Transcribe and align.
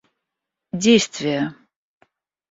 действия 0.81 1.53